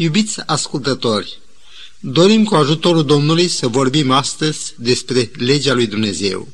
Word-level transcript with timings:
Iubiți 0.00 0.40
ascultători, 0.46 1.38
dorim 1.98 2.44
cu 2.44 2.54
ajutorul 2.54 3.04
Domnului 3.04 3.48
să 3.48 3.68
vorbim 3.68 4.10
astăzi 4.10 4.74
despre 4.76 5.30
legea 5.36 5.72
lui 5.72 5.86
Dumnezeu. 5.86 6.48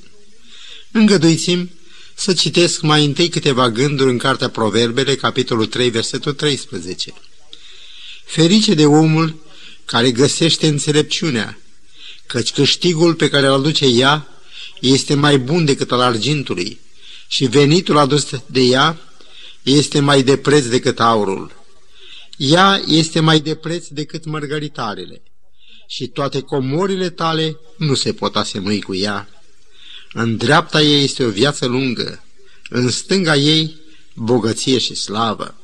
Îngăduiți-mi 0.91 1.71
să 2.15 2.33
citesc 2.33 2.81
mai 2.81 3.05
întâi 3.05 3.29
câteva 3.29 3.71
gânduri 3.71 4.11
în 4.11 4.19
Cartea 4.19 4.49
Proverbele, 4.49 5.15
capitolul 5.15 5.67
3, 5.67 5.91
versetul 5.91 6.33
13. 6.33 7.13
Ferice 8.25 8.75
de 8.75 8.87
omul 8.87 9.37
care 9.85 10.11
găsește 10.11 10.67
înțelepciunea, 10.67 11.59
căci 12.27 12.53
câștigul 12.53 13.15
pe 13.15 13.29
care 13.29 13.47
îl 13.47 13.53
aduce 13.53 13.85
ea 13.85 14.29
este 14.81 15.15
mai 15.15 15.39
bun 15.39 15.65
decât 15.65 15.93
al 15.93 16.01
argintului 16.01 16.81
și 17.27 17.45
venitul 17.45 17.99
adus 17.99 18.27
de 18.47 18.61
ea 18.61 18.99
este 19.63 20.01
mai 20.01 20.23
de 20.23 20.37
preț 20.37 20.65
decât 20.65 21.01
aurul. 21.01 21.56
Ea 22.37 22.83
este 22.87 23.21
mai 23.21 23.41
de 23.41 23.55
preț 23.55 23.87
decât 23.87 24.25
mărgăritarele 24.25 25.23
și 25.87 26.07
toate 26.07 26.41
comorile 26.41 27.11
tale 27.11 27.57
nu 27.77 27.95
se 27.95 28.13
pot 28.13 28.37
asemui 28.37 28.83
cu 28.83 28.95
ea. 28.95 29.29
În 30.13 30.37
dreapta 30.37 30.83
ei 30.83 31.05
este 31.05 31.25
o 31.25 31.31
viață 31.31 31.67
lungă, 31.67 32.25
în 32.69 32.91
stânga 32.91 33.37
ei 33.37 33.77
bogăție 34.15 34.79
și 34.79 34.95
slavă. 34.95 35.61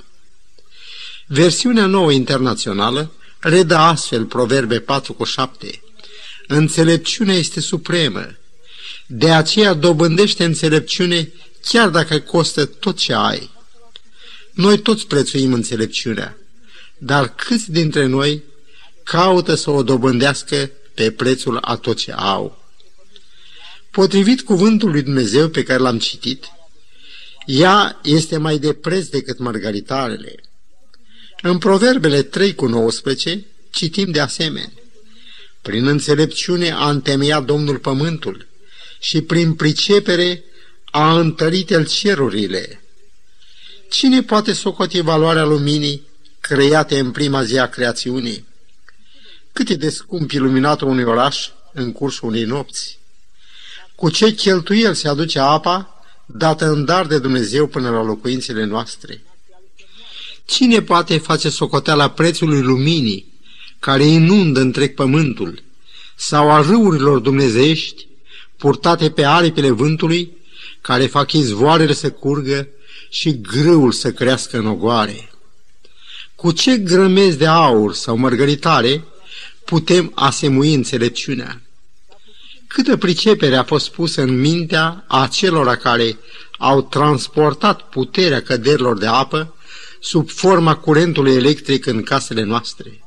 Versiunea 1.27 1.87
nouă 1.87 2.12
internațională 2.12 3.12
redă 3.41 3.77
astfel 3.77 4.25
Proverbe 4.25 4.81
4 4.81 5.12
cu 5.12 5.25
7. 5.25 5.83
Înțelepciunea 6.47 7.34
este 7.34 7.61
supremă, 7.61 8.37
de 9.07 9.31
aceea 9.31 9.75
dobândește 9.75 10.45
înțelepciune 10.45 11.33
chiar 11.65 11.89
dacă 11.89 12.19
costă 12.19 12.65
tot 12.65 12.97
ce 12.97 13.12
ai. 13.12 13.51
Noi 14.53 14.79
toți 14.79 15.07
prețuim 15.07 15.53
înțelepciunea, 15.53 16.37
dar 17.05 17.34
câți 17.34 17.70
dintre 17.70 18.06
noi 18.06 18.42
caută 19.02 19.55
să 19.55 19.70
o 19.70 19.83
dobândească 19.83 20.70
pe 20.95 21.11
prețul 21.11 21.59
a 21.61 21.77
tot 21.77 21.97
ce 21.97 22.12
au? 22.12 22.64
Potrivit 23.91 24.42
cuvântului 24.42 24.92
lui 24.92 25.03
Dumnezeu 25.03 25.48
pe 25.48 25.62
care 25.62 25.78
l-am 25.78 25.98
citit, 25.98 26.44
ea 27.47 28.00
este 28.03 28.36
mai 28.36 28.59
de 28.59 28.72
preț 28.72 29.06
decât 29.06 29.39
margaritarele. 29.39 30.34
În 31.42 31.59
Proverbele 31.59 32.22
3 32.22 32.55
cu 32.55 32.67
19 32.67 33.44
citim 33.70 34.11
de 34.11 34.20
asemenea, 34.20 34.72
prin 35.62 35.87
înțelepciune 35.87 36.70
a 36.70 36.91
întemeiat 36.91 37.44
Domnul 37.44 37.78
pământul 37.78 38.48
și 39.00 39.20
prin 39.20 39.55
pricepere 39.55 40.44
a 40.84 41.19
întărit 41.19 41.70
el 41.70 41.87
cerurile. 41.87 42.83
Cine 43.91 44.22
poate 44.22 44.53
socoti 44.53 45.00
valoarea 45.00 45.44
luminii 45.44 46.11
create 46.43 46.98
în 46.98 47.11
prima 47.11 47.43
zi 47.43 47.59
a 47.59 47.67
creațiunii? 47.67 48.47
Cât 49.53 49.69
e 49.69 49.75
de 49.75 49.91
scump 49.91 50.31
iluminatul 50.31 50.89
unui 50.89 51.05
oraș 51.05 51.49
în 51.73 51.93
cursul 51.93 52.29
unei 52.29 52.45
nopți? 52.45 52.99
Cu 53.95 54.11
ce 54.11 54.34
cheltuiel 54.34 54.95
se 54.95 55.09
aduce 55.09 55.39
apa 55.39 56.05
dată 56.27 56.71
în 56.71 56.84
dar 56.84 57.07
de 57.07 57.19
Dumnezeu 57.19 57.67
până 57.67 57.91
la 57.91 58.03
locuințele 58.03 58.65
noastre? 58.65 59.23
Cine 60.45 60.83
poate 60.83 61.19
face 61.19 61.49
socoteala 61.49 62.11
prețului 62.11 62.62
luminii 62.62 63.33
care 63.79 64.05
inundă 64.05 64.61
întreg 64.61 64.95
pământul 64.95 65.62
sau 66.17 66.51
a 66.51 66.61
râurilor 66.61 67.19
dumnezeiești 67.19 68.06
purtate 68.56 69.11
pe 69.11 69.25
aripile 69.25 69.71
vântului 69.71 70.37
care 70.81 71.06
fac 71.06 71.33
izvoarele 71.33 71.93
să 71.93 72.11
curgă 72.11 72.69
și 73.11 73.41
grâul 73.41 73.93
să 73.93 74.12
crească 74.12 74.59
în 74.59 74.67
ogoare? 74.67 75.31
Cu 76.43 76.53
ce 76.53 76.77
grămezi 76.77 77.39
de 77.39 77.47
aur 77.47 77.95
sau 77.95 78.17
mărgăritare 78.17 79.05
putem 79.65 80.12
asemui 80.15 80.75
înțelepciunea? 80.75 81.62
Câtă 82.67 82.97
pricepere 82.97 83.57
a 83.57 83.62
fost 83.62 83.91
pusă 83.91 84.23
în 84.23 84.41
mintea 84.41 85.05
acelora 85.09 85.77
care 85.77 86.19
au 86.59 86.83
transportat 86.83 87.89
puterea 87.89 88.43
căderilor 88.43 88.99
de 88.99 89.06
apă 89.06 89.55
sub 90.00 90.31
forma 90.31 90.77
curentului 90.77 91.34
electric 91.34 91.87
în 91.87 92.03
casele 92.03 92.43
noastre. 92.43 93.05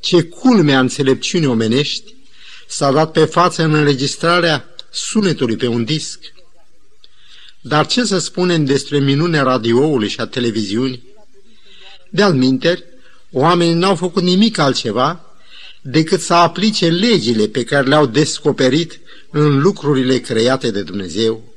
Ce 0.00 0.22
culme 0.22 0.74
a 0.74 0.80
înțelepciunii 0.80 1.48
omenești 1.48 2.14
s-a 2.66 2.92
dat 2.92 3.12
pe 3.12 3.24
față 3.24 3.62
în 3.62 3.74
înregistrarea 3.74 4.74
sunetului 4.90 5.56
pe 5.56 5.66
un 5.66 5.84
disc. 5.84 6.18
Dar 7.60 7.86
ce 7.86 8.04
să 8.04 8.18
spunem 8.18 8.64
despre 8.64 8.98
minunea 8.98 9.42
radioului 9.42 10.08
și 10.08 10.20
a 10.20 10.26
televiziunii? 10.26 11.14
De-al 12.10 12.34
minteri, 12.34 12.84
oamenii 13.32 13.74
n-au 13.74 13.94
făcut 13.94 14.22
nimic 14.22 14.58
altceva 14.58 15.20
decât 15.80 16.20
să 16.20 16.34
aplice 16.34 16.88
legile 16.88 17.46
pe 17.46 17.64
care 17.64 17.86
le-au 17.86 18.06
descoperit 18.06 19.00
în 19.30 19.60
lucrurile 19.60 20.18
create 20.18 20.70
de 20.70 20.82
Dumnezeu. 20.82 21.54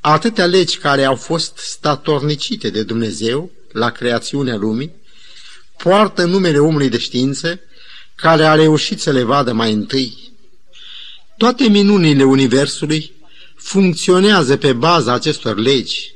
Atâtea 0.00 0.46
legi 0.46 0.78
care 0.78 1.04
au 1.04 1.14
fost 1.14 1.56
statornicite 1.56 2.70
de 2.70 2.82
Dumnezeu 2.82 3.50
la 3.72 3.90
creațiunea 3.90 4.56
lumii, 4.56 4.92
poartă 5.76 6.24
numele 6.24 6.58
omului 6.58 6.88
de 6.88 6.98
știință 6.98 7.60
care 8.14 8.44
a 8.44 8.54
reușit 8.54 9.00
să 9.00 9.10
le 9.10 9.22
vadă 9.22 9.52
mai 9.52 9.72
întâi. 9.72 10.32
Toate 11.36 11.68
minunile 11.68 12.24
Universului 12.24 13.12
funcționează 13.56 14.56
pe 14.56 14.72
baza 14.72 15.12
acestor 15.12 15.56
legi. 15.56 16.14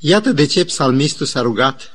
Iată 0.00 0.32
de 0.32 0.46
ce 0.46 0.64
psalmistul 0.64 1.26
s-a 1.26 1.40
rugat, 1.40 1.92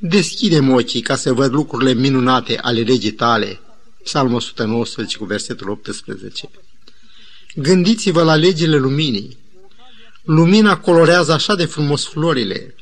deschide 0.00 0.58
ochii 0.68 1.00
ca 1.00 1.16
să 1.16 1.32
văd 1.32 1.52
lucrurile 1.52 1.92
minunate 1.92 2.58
ale 2.58 2.80
legii 2.80 3.12
tale. 3.12 3.60
Psalmul 4.02 4.34
119 4.36 5.16
cu 5.16 5.24
versetul 5.24 5.70
18. 5.70 6.50
Gândiți-vă 7.54 8.22
la 8.22 8.34
legile 8.34 8.76
luminii. 8.76 9.38
Lumina 10.22 10.78
colorează 10.78 11.32
așa 11.32 11.54
de 11.54 11.64
frumos 11.64 12.06
florile. 12.06 12.74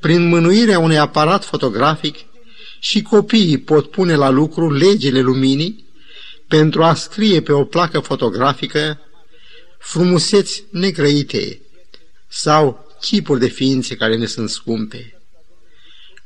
Prin 0.00 0.28
mânuirea 0.28 0.78
unui 0.78 0.98
aparat 0.98 1.44
fotografic 1.44 2.16
și 2.80 3.02
copiii 3.02 3.58
pot 3.58 3.90
pune 3.90 4.14
la 4.14 4.30
lucru 4.30 4.72
legile 4.72 5.20
luminii 5.20 5.84
pentru 6.48 6.84
a 6.84 6.94
scrie 6.94 7.42
pe 7.42 7.52
o 7.52 7.64
placă 7.64 8.00
fotografică 8.00 9.00
frumuseți 9.78 10.64
negrăite 10.70 11.60
sau 12.28 12.86
chipuri 13.00 13.40
de 13.40 13.48
ființe 13.48 13.96
care 13.96 14.16
ne 14.16 14.26
sunt 14.26 14.50
scumpe. 14.50 15.13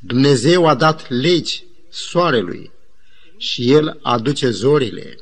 Dumnezeu 0.01 0.67
a 0.67 0.75
dat 0.75 1.11
legi 1.11 1.65
soarelui 1.91 2.71
și 3.37 3.73
El 3.73 3.99
aduce 4.03 4.51
zorile. 4.51 5.17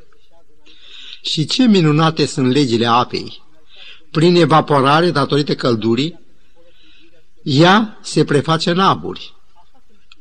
Și 1.22 1.46
ce 1.46 1.66
minunate 1.66 2.26
sunt 2.26 2.52
legile 2.52 2.86
apei! 2.86 3.42
Prin 4.10 4.36
evaporare 4.36 5.10
datorită 5.10 5.54
căldurii, 5.54 6.20
ea 7.42 7.98
se 8.02 8.24
preface 8.24 8.70
în 8.70 8.78
aburi. 8.78 9.34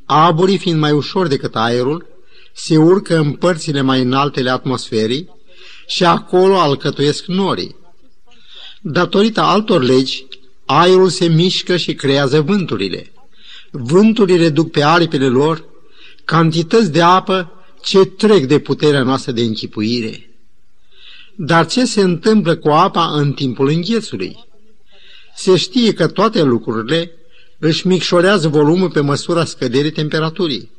Aburii, 0.04 0.58
fiind 0.58 0.80
mai 0.80 0.92
ușor 0.92 1.26
decât 1.26 1.56
aerul, 1.56 2.06
se 2.54 2.76
urcă 2.76 3.16
în 3.16 3.32
părțile 3.32 3.80
mai 3.80 4.02
înaltele 4.02 4.50
atmosferii 4.50 5.30
și 5.86 6.04
acolo 6.04 6.58
alcătuiesc 6.58 7.26
norii. 7.26 7.76
Datorită 8.80 9.40
altor 9.40 9.82
legi, 9.82 10.26
aerul 10.64 11.08
se 11.08 11.26
mișcă 11.26 11.76
și 11.76 11.94
creează 11.94 12.40
vânturile. 12.40 13.12
Vânturile 13.78 14.48
duc 14.48 14.70
pe 14.70 14.82
aripile 14.82 15.28
lor 15.28 15.64
cantități 16.24 16.92
de 16.92 17.02
apă 17.02 17.52
ce 17.82 18.04
trec 18.04 18.44
de 18.44 18.58
puterea 18.58 19.02
noastră 19.02 19.32
de 19.32 19.42
închipuire. 19.42 20.30
Dar 21.34 21.66
ce 21.66 21.84
se 21.84 22.00
întâmplă 22.00 22.56
cu 22.56 22.68
apa 22.68 23.10
în 23.12 23.32
timpul 23.32 23.68
înghețului? 23.68 24.44
Se 25.34 25.56
știe 25.56 25.92
că 25.92 26.06
toate 26.06 26.42
lucrurile 26.42 27.12
își 27.58 27.86
micșorează 27.86 28.48
volumul 28.48 28.90
pe 28.90 29.00
măsura 29.00 29.44
scăderii 29.44 29.90
temperaturii. 29.90 30.70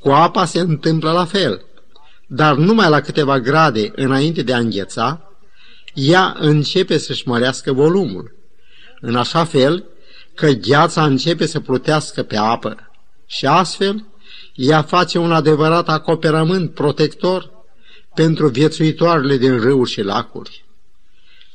Cu 0.00 0.08
apa 0.08 0.44
se 0.44 0.60
întâmplă 0.60 1.12
la 1.12 1.24
fel, 1.24 1.64
dar 2.26 2.56
numai 2.56 2.88
la 2.88 3.00
câteva 3.00 3.40
grade 3.40 3.92
înainte 3.94 4.42
de 4.42 4.52
a 4.52 4.58
îngheța, 4.58 5.30
ea 5.94 6.36
începe 6.38 6.98
să-și 6.98 7.28
mărească 7.28 7.72
volumul, 7.72 8.34
în 9.00 9.16
așa 9.16 9.44
fel 9.44 9.84
că 10.38 10.50
gheața 10.50 11.04
începe 11.04 11.46
să 11.46 11.60
plutească 11.60 12.22
pe 12.22 12.36
apă 12.36 12.90
și 13.26 13.46
astfel 13.46 14.04
ea 14.54 14.82
face 14.82 15.18
un 15.18 15.32
adevărat 15.32 15.88
acoperământ 15.88 16.74
protector 16.74 17.50
pentru 18.14 18.48
viețuitoarele 18.48 19.36
din 19.36 19.60
râuri 19.60 19.90
și 19.90 20.02
lacuri. 20.02 20.64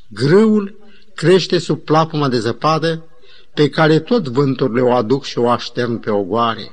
Grâul 0.08 0.78
crește 1.16 1.60
sub 1.60 1.80
plapuma 1.80 2.30
de 2.30 2.40
zăpadă 2.40 3.06
pe 3.54 3.70
care 3.70 4.00
tot 4.00 4.28
vânturile 4.28 4.82
o 4.82 4.94
aduc 4.94 5.24
și 5.24 5.38
o 5.38 5.50
aștern 5.50 6.00
pe 6.00 6.10
ogoare. 6.10 6.72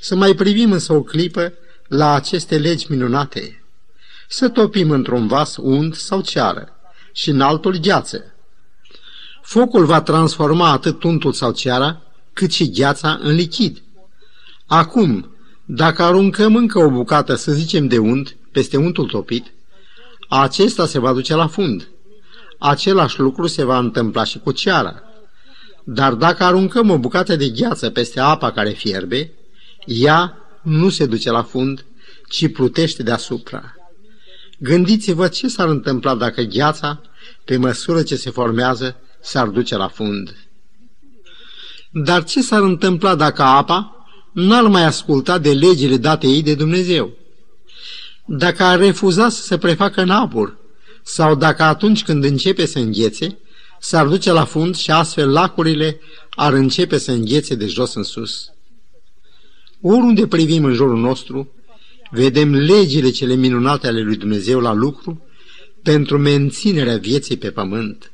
Să 0.00 0.14
mai 0.14 0.34
privim 0.34 0.72
însă 0.72 0.92
o 0.92 1.02
clipă 1.02 1.52
la 1.88 2.14
aceste 2.14 2.58
legi 2.58 2.86
minunate. 2.88 3.64
Să 4.28 4.48
topim 4.48 4.90
într-un 4.90 5.26
vas 5.26 5.56
unt 5.56 5.94
sau 5.94 6.20
ceară 6.20 6.68
și 7.12 7.30
în 7.30 7.40
altul 7.40 7.76
gheață. 7.76 8.29
Focul 9.42 9.84
va 9.84 10.02
transforma 10.02 10.70
atât 10.70 11.02
untul 11.02 11.32
sau 11.32 11.52
ceara, 11.52 12.02
cât 12.32 12.52
și 12.52 12.70
gheața 12.70 13.18
în 13.22 13.34
lichid. 13.34 13.82
Acum, 14.66 15.30
dacă 15.64 16.02
aruncăm 16.02 16.56
încă 16.56 16.78
o 16.78 16.90
bucată, 16.90 17.34
să 17.34 17.52
zicem 17.52 17.86
de 17.86 17.98
unt, 17.98 18.36
peste 18.52 18.76
untul 18.76 19.06
topit, 19.06 19.52
acesta 20.28 20.86
se 20.86 20.98
va 20.98 21.12
duce 21.12 21.34
la 21.34 21.46
fund. 21.46 21.88
Același 22.58 23.20
lucru 23.20 23.46
se 23.46 23.64
va 23.64 23.78
întâmpla 23.78 24.24
și 24.24 24.38
cu 24.38 24.52
ceara. 24.52 25.02
Dar 25.84 26.14
dacă 26.14 26.44
aruncăm 26.44 26.90
o 26.90 26.98
bucată 26.98 27.36
de 27.36 27.48
gheață 27.48 27.90
peste 27.90 28.20
apa 28.20 28.52
care 28.52 28.70
fierbe, 28.70 29.32
ea 29.84 30.36
nu 30.62 30.88
se 30.88 31.06
duce 31.06 31.30
la 31.30 31.42
fund, 31.42 31.84
ci 32.28 32.52
plutește 32.52 33.02
deasupra. 33.02 33.74
Gândiți-vă 34.58 35.28
ce 35.28 35.48
s-ar 35.48 35.68
întâmpla 35.68 36.14
dacă 36.14 36.42
gheața, 36.42 37.00
pe 37.44 37.56
măsură 37.56 38.02
ce 38.02 38.16
se 38.16 38.30
formează, 38.30 38.96
s-ar 39.22 39.48
duce 39.48 39.76
la 39.76 39.88
fund. 39.88 40.34
Dar 41.92 42.24
ce 42.24 42.42
s-ar 42.42 42.62
întâmpla 42.62 43.14
dacă 43.14 43.42
apa 43.42 44.06
n-ar 44.32 44.66
mai 44.66 44.84
asculta 44.84 45.38
de 45.38 45.52
legile 45.52 45.96
date 45.96 46.26
ei 46.26 46.42
de 46.42 46.54
Dumnezeu? 46.54 47.12
Dacă 48.26 48.62
ar 48.62 48.78
refuza 48.78 49.28
să 49.28 49.42
se 49.42 49.58
prefacă 49.58 50.00
în 50.02 50.10
abur, 50.10 50.58
sau 51.02 51.34
dacă 51.34 51.62
atunci 51.62 52.02
când 52.02 52.24
începe 52.24 52.66
să 52.66 52.78
înghețe, 52.78 53.38
s-ar 53.80 54.06
duce 54.06 54.32
la 54.32 54.44
fund 54.44 54.76
și 54.76 54.90
astfel 54.90 55.30
lacurile 55.30 56.00
ar 56.30 56.52
începe 56.52 56.98
să 56.98 57.12
înghețe 57.12 57.54
de 57.54 57.66
jos 57.66 57.94
în 57.94 58.02
sus. 58.02 58.50
Oriunde 59.80 60.26
privim 60.26 60.64
în 60.64 60.72
jurul 60.72 60.98
nostru, 60.98 61.52
vedem 62.10 62.54
legile 62.54 63.10
cele 63.10 63.34
minunate 63.34 63.86
ale 63.86 64.00
lui 64.00 64.16
Dumnezeu 64.16 64.60
la 64.60 64.72
lucru 64.72 65.22
pentru 65.82 66.18
menținerea 66.18 66.96
vieții 66.96 67.36
pe 67.36 67.50
pământ. 67.50 68.09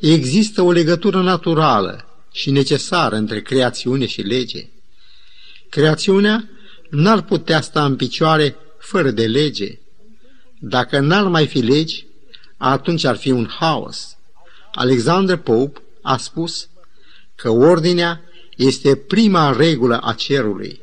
Există 0.00 0.62
o 0.62 0.72
legătură 0.72 1.22
naturală 1.22 2.04
și 2.32 2.50
necesară 2.50 3.16
între 3.16 3.42
creațiune 3.42 4.06
și 4.06 4.20
lege. 4.20 4.68
Creațiunea 5.68 6.48
n-ar 6.90 7.22
putea 7.22 7.60
sta 7.60 7.84
în 7.84 7.96
picioare 7.96 8.56
fără 8.78 9.10
de 9.10 9.26
lege. 9.26 9.78
Dacă 10.58 10.98
n-ar 10.98 11.26
mai 11.26 11.46
fi 11.46 11.58
legi, 11.58 12.06
atunci 12.56 13.04
ar 13.04 13.16
fi 13.16 13.30
un 13.30 13.48
haos. 13.58 14.16
Alexander 14.72 15.36
Pope 15.36 15.82
a 16.02 16.16
spus 16.16 16.68
că 17.34 17.50
ordinea 17.50 18.20
este 18.56 18.96
prima 18.96 19.56
regulă 19.56 20.00
a 20.02 20.12
cerului. 20.12 20.80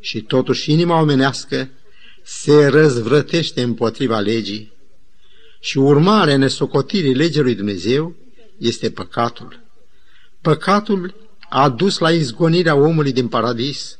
Și 0.00 0.20
totuși 0.20 0.72
inima 0.72 1.00
omenească 1.00 1.68
se 2.24 2.66
răzvrătește 2.66 3.62
împotriva 3.62 4.18
legii 4.18 4.75
și 5.66 5.78
urmarea 5.78 6.36
nesocotirii 6.36 7.14
legii 7.14 7.40
lui 7.40 7.54
Dumnezeu 7.54 8.14
este 8.58 8.90
păcatul. 8.90 9.60
Păcatul 10.40 11.14
a 11.48 11.68
dus 11.68 11.98
la 11.98 12.10
izgonirea 12.10 12.74
omului 12.74 13.12
din 13.12 13.28
paradis. 13.28 13.98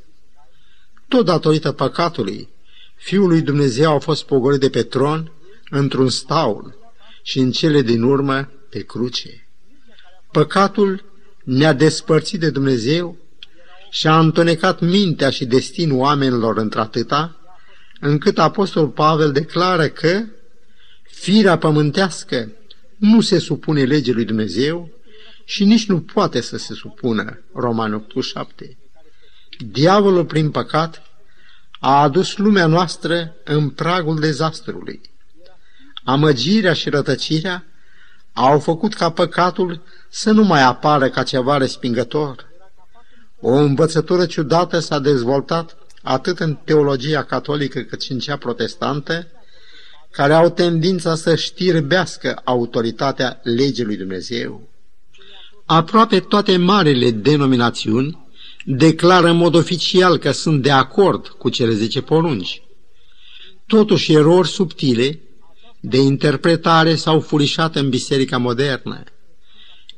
Tot 1.08 1.24
datorită 1.24 1.72
păcatului, 1.72 2.48
Fiul 2.96 3.28
lui 3.28 3.40
Dumnezeu 3.40 3.94
a 3.94 3.98
fost 3.98 4.24
pogorât 4.24 4.60
de 4.60 4.68
pe 4.68 4.82
tron 4.82 5.32
într-un 5.70 6.08
staul 6.08 6.78
și 7.22 7.38
în 7.38 7.50
cele 7.50 7.82
din 7.82 8.02
urmă 8.02 8.50
pe 8.70 8.80
cruce. 8.80 9.48
Păcatul 10.32 11.04
ne-a 11.44 11.72
despărțit 11.72 12.40
de 12.40 12.50
Dumnezeu 12.50 13.16
și 13.90 14.06
a 14.06 14.18
întunecat 14.18 14.80
mintea 14.80 15.30
și 15.30 15.44
destinul 15.44 15.98
oamenilor 15.98 16.56
într-atâta, 16.56 17.36
încât 18.00 18.38
Apostol 18.38 18.88
Pavel 18.88 19.32
declară 19.32 19.88
că 19.88 20.24
firea 21.10 21.58
pământească 21.58 22.52
nu 22.96 23.20
se 23.20 23.38
supune 23.38 23.84
legii 23.84 24.12
lui 24.12 24.24
Dumnezeu 24.24 24.90
și 25.44 25.64
nici 25.64 25.86
nu 25.86 26.00
poate 26.00 26.40
să 26.40 26.56
se 26.56 26.74
supună, 26.74 27.40
Roman 27.54 27.94
8 27.94 28.24
7. 28.24 28.76
Diavolul 29.58 30.24
prin 30.24 30.50
păcat 30.50 31.02
a 31.80 32.02
adus 32.02 32.36
lumea 32.36 32.66
noastră 32.66 33.34
în 33.44 33.70
pragul 33.70 34.20
dezastrului. 34.20 35.00
Amăgirea 36.04 36.72
și 36.72 36.88
rătăcirea 36.88 37.64
au 38.32 38.60
făcut 38.60 38.94
ca 38.94 39.10
păcatul 39.10 39.82
să 40.08 40.30
nu 40.30 40.44
mai 40.44 40.62
apară 40.62 41.08
ca 41.08 41.22
ceva 41.22 41.56
respingător. 41.56 42.46
O 43.40 43.52
învățătură 43.52 44.26
ciudată 44.26 44.78
s-a 44.78 44.98
dezvoltat 44.98 45.76
atât 46.02 46.38
în 46.38 46.54
teologia 46.64 47.22
catolică 47.22 47.80
cât 47.80 48.02
și 48.02 48.12
în 48.12 48.18
cea 48.18 48.36
protestantă, 48.36 49.26
care 50.16 50.32
au 50.32 50.50
tendința 50.50 51.14
să 51.14 51.34
știrbească 51.34 52.40
autoritatea 52.44 53.40
legii 53.42 53.84
lui 53.84 53.96
Dumnezeu. 53.96 54.68
Aproape 55.66 56.20
toate 56.20 56.56
marile 56.56 57.10
denominațiuni 57.10 58.26
declară 58.64 59.28
în 59.28 59.36
mod 59.36 59.54
oficial 59.54 60.18
că 60.18 60.30
sunt 60.30 60.62
de 60.62 60.70
acord 60.70 61.26
cu 61.26 61.48
cele 61.48 61.72
zece 61.72 62.00
porunci. 62.00 62.62
Totuși, 63.66 64.12
erori 64.12 64.48
subtile 64.48 65.20
de 65.80 65.98
interpretare 65.98 66.94
s-au 66.94 67.20
furișat 67.20 67.76
în 67.76 67.88
biserica 67.88 68.38
modernă. 68.38 69.02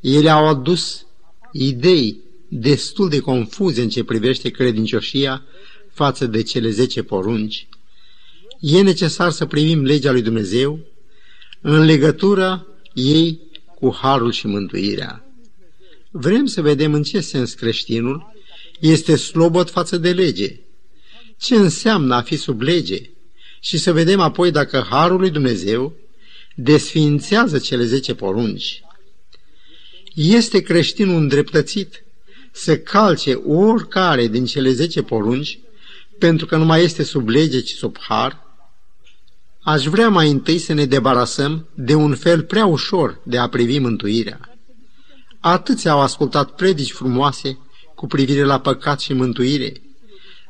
Ele 0.01 0.31
au 0.31 0.49
adus 0.49 1.07
idei 1.53 2.21
destul 2.49 3.09
de 3.09 3.19
confuze 3.19 3.83
în 3.83 3.89
ce 3.89 4.05
privește 4.05 4.49
credincioșia 4.51 5.43
față 5.93 6.27
de 6.27 6.43
cele 6.43 6.71
zece 6.71 7.03
porunci. 7.03 7.69
E 8.61 8.83
necesar 8.83 9.31
să 9.31 9.47
privim 9.47 9.85
legea 9.85 10.11
lui 10.13 10.23
Dumnezeu 10.23 10.81
în 11.61 11.85
legătura 11.85 12.67
ei 12.95 13.41
cu 13.75 13.97
harul 14.01 14.33
și 14.33 14.47
mântuirea. 14.47 15.25
Vrem 16.11 16.47
să 16.47 16.63
vedem 16.63 16.95
în 16.95 17.03
ce 17.03 17.21
sens 17.21 17.55
creștinul 17.55 18.33
este 18.81 19.17
slobot 19.17 19.71
față 19.71 19.97
de 19.97 20.13
lege. 20.13 20.61
Ce 21.39 21.55
înseamnă 21.55 22.15
a 22.15 22.23
fi 22.23 22.37
sub 22.37 22.61
lege? 22.61 23.11
Și 23.61 23.79
să 23.79 23.93
vedem 23.93 24.21
apoi 24.21 24.51
dacă 24.51 24.87
Harul 24.91 25.19
lui 25.21 25.31
Dumnezeu 25.31 25.97
desfințează 26.55 27.59
cele 27.59 27.85
zece 27.85 28.15
porunci. 28.15 28.83
Este 30.15 30.61
creștinul 30.61 31.17
îndreptățit 31.17 32.05
să 32.53 32.79
calce 32.79 33.35
oricare 33.35 34.27
din 34.27 34.45
cele 34.45 34.73
zece 34.73 35.03
porunci 35.03 35.59
pentru 36.19 36.47
că 36.47 36.57
nu 36.57 36.65
mai 36.65 36.85
este 36.85 37.03
sub 37.03 37.29
lege, 37.29 37.61
ci 37.61 37.71
sub 37.71 37.97
har? 37.99 38.48
Aș 39.69 39.85
vrea 39.85 40.09
mai 40.09 40.31
întâi 40.31 40.59
să 40.59 40.73
ne 40.73 40.85
debarasăm 40.85 41.69
de 41.75 41.95
un 41.95 42.15
fel 42.15 42.43
prea 42.43 42.67
ușor 42.67 43.21
de 43.23 43.39
a 43.39 43.49
privi 43.49 43.79
mântuirea. 43.79 44.41
Atâți 45.41 45.89
au 45.89 46.01
ascultat 46.01 46.51
predici 46.51 46.93
frumoase 46.93 47.59
cu 47.95 48.07
privire 48.07 48.45
la 48.45 48.61
păcat 48.61 49.01
și 49.01 49.13
mântuire, 49.13 49.73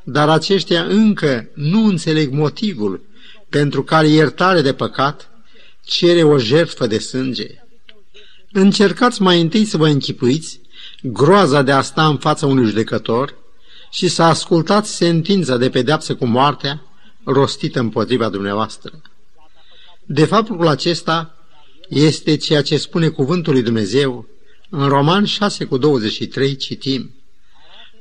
dar 0.04 0.28
aceștia 0.28 0.82
încă 0.82 1.48
nu 1.54 1.84
înțeleg 1.84 2.32
motivul 2.32 3.00
pentru 3.48 3.82
care 3.82 4.08
iertare 4.08 4.60
de 4.60 4.72
păcat 4.72 5.30
cere 5.84 6.22
o 6.22 6.38
jertfă 6.38 6.86
de 6.86 6.98
sânge. 6.98 7.46
Încercați 8.52 9.22
mai 9.22 9.40
întâi 9.40 9.64
să 9.64 9.76
vă 9.76 9.88
închipuiți 9.88 10.60
groaza 11.02 11.62
de 11.62 11.72
a 11.72 11.82
sta 11.82 12.06
în 12.06 12.16
fața 12.16 12.46
unui 12.46 12.66
judecător 12.66 13.34
și 13.90 14.08
să 14.08 14.22
ascultați 14.22 14.96
sentința 14.96 15.56
de 15.56 15.70
pedeapsă 15.70 16.14
cu 16.14 16.26
moartea 16.26 16.82
rostită 17.30 17.80
împotriva 17.80 18.28
dumneavoastră. 18.28 19.02
De 20.04 20.24
faptul 20.24 20.66
acesta 20.66 21.36
este 21.88 22.36
ceea 22.36 22.62
ce 22.62 22.76
spune 22.76 23.08
cuvântul 23.08 23.52
lui 23.52 23.62
Dumnezeu 23.62 24.28
în 24.70 24.88
Roman 24.88 25.24
6 25.24 25.64
cu 25.64 25.76
23 25.76 26.56
citim. 26.56 27.14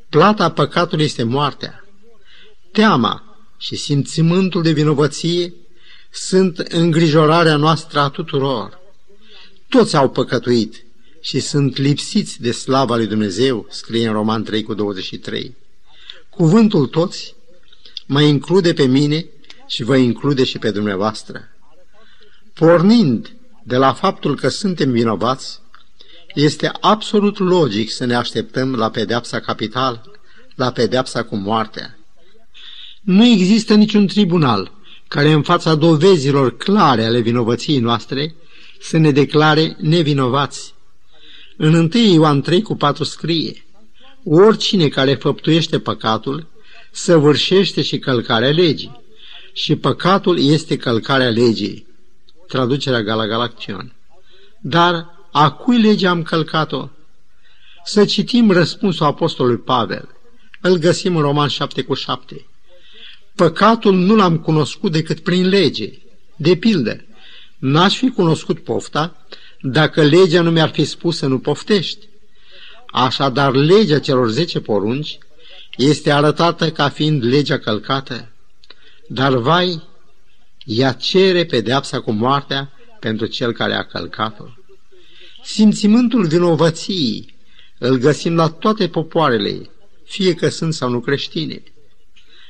Plata 0.10 0.52
păcatului 0.52 1.06
este 1.06 1.24
moartea. 1.24 1.86
Teama 2.72 3.38
și 3.58 3.76
simțimântul 3.76 4.62
de 4.62 4.72
vinovăție 4.72 5.54
sunt 6.12 6.58
îngrijorarea 6.58 7.56
noastră 7.56 8.00
a 8.00 8.10
tuturor. 8.10 8.80
Toți 9.70 9.96
au 9.96 10.10
păcătuit 10.10 10.86
și 11.22 11.40
sunt 11.40 11.78
lipsiți 11.78 12.42
de 12.42 12.52
slava 12.52 12.96
lui 12.96 13.08
Dumnezeu, 13.08 13.66
scrie 13.70 14.08
în 14.08 14.14
Roman 14.14 14.44
3 14.44 14.64
cu 14.64 14.74
23. 14.74 15.56
Cuvântul 16.30 16.88
toți 16.88 17.36
mă 18.08 18.22
include 18.22 18.74
pe 18.74 18.86
mine 18.86 19.26
și 19.68 19.84
vă 19.84 19.96
include 19.96 20.44
și 20.44 20.58
pe 20.58 20.72
dumneavoastră. 20.72 21.42
Pornind 22.54 23.32
de 23.64 23.78
la 23.78 23.94
faptul 23.94 24.36
că 24.36 24.50
suntem 24.50 24.92
vinovați, 24.92 25.60
este 26.34 26.72
absolut 26.80 27.38
logic 27.38 27.92
să 27.92 28.06
ne 28.06 28.16
așteptăm 28.16 28.76
la 28.76 28.90
pedeapsa 28.90 29.40
capitală, 29.40 30.02
la 30.56 30.72
pedeapsa 30.72 31.24
cu 31.24 31.36
moartea. 31.36 31.98
Nu 33.02 33.26
există 33.26 33.74
niciun 33.74 34.08
tribunal 34.08 34.72
care 35.08 35.32
în 35.32 35.42
fața 35.42 35.76
dovezilor 35.76 36.58
clare 36.58 37.06
ale 37.06 37.20
vinovăției 37.20 37.80
noastre 37.80 38.36
să 38.80 38.98
ne 38.98 39.12
declare 39.12 39.76
nevinovați. 39.80 40.74
În 41.58 41.74
1 41.74 41.90
Ioan 42.14 42.42
3 42.42 42.62
cu 42.62 42.76
4 42.76 43.04
scrie, 43.04 43.66
Oricine 44.24 44.88
care 44.88 45.16
făptuiește 45.16 45.80
păcatul, 45.80 46.48
săvârșește 46.98 47.82
și 47.82 48.00
călcarea 48.00 48.50
legii. 48.50 49.02
Și 49.54 49.76
păcatul 49.76 50.40
este 50.40 50.78
călcarea 50.78 51.30
legii. 51.30 51.88
Traducerea 52.48 53.02
Gala 53.02 53.52
Dar 54.62 55.06
a 55.32 55.52
cui 55.52 55.82
lege 55.82 56.08
am 56.08 56.24
călcat-o? 56.24 56.90
Să 57.84 58.06
citim 58.06 58.52
răspunsul 58.52 59.06
apostolului 59.06 59.58
Pavel. 59.58 60.10
Îl 60.62 60.78
găsim 60.78 61.16
în 61.16 61.22
Roman 61.22 61.48
7 61.48 61.82
cu 61.82 61.94
7. 61.94 62.46
Păcatul 63.36 63.96
nu 63.96 64.16
l-am 64.16 64.38
cunoscut 64.38 64.92
decât 64.92 65.20
prin 65.20 65.48
lege. 65.48 65.90
De 66.36 66.56
pildă, 66.56 67.06
n-aș 67.58 67.98
fi 67.98 68.10
cunoscut 68.10 68.60
pofta 68.60 69.26
dacă 69.62 70.02
legea 70.02 70.42
nu 70.42 70.52
mi-ar 70.52 70.70
fi 70.70 70.86
spus 70.86 71.18
să 71.18 71.28
nu 71.28 71.40
poftești. 71.40 72.08
Așadar, 72.92 73.54
legea 73.54 74.00
celor 74.00 74.30
zece 74.30 74.60
porunci 74.60 75.18
este 75.78 76.12
arătată 76.12 76.72
ca 76.72 76.90
fiind 76.90 77.24
legea 77.24 77.58
călcată. 77.58 78.32
Dar, 79.08 79.36
vai, 79.36 79.84
ea 80.64 80.92
cere 80.92 81.46
pedeapsa 81.46 82.00
cu 82.00 82.12
moartea 82.12 82.72
pentru 83.00 83.26
cel 83.26 83.52
care 83.52 83.74
a 83.74 83.84
călcat-o. 83.84 84.46
Simțimântul 85.44 86.28
vinovăției 86.28 87.36
îl 87.78 87.98
găsim 87.98 88.36
la 88.36 88.48
toate 88.50 88.88
popoarele, 88.88 89.70
fie 90.06 90.34
că 90.34 90.50
sunt 90.50 90.74
sau 90.74 90.90
nu 90.90 91.00
creștine. 91.00 91.64